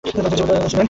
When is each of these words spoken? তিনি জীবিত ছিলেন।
তিনি 0.03 0.29
জীবিত 0.29 0.61
ছিলেন। 0.61 0.79